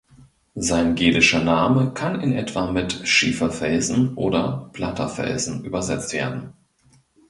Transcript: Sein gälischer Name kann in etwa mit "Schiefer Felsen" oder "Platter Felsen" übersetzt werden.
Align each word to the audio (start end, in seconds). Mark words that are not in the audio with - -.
Sein 0.55 0.95
gälischer 0.95 1.43
Name 1.43 1.93
kann 1.93 2.19
in 2.21 2.33
etwa 2.33 2.71
mit 2.71 3.07
"Schiefer 3.07 3.51
Felsen" 3.51 4.15
oder 4.15 4.71
"Platter 4.73 5.07
Felsen" 5.09 5.63
übersetzt 5.63 6.11
werden. 6.13 6.53